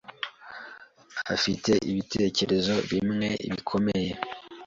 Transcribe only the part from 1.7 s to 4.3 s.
ibitekerezo bimwe bikomeye.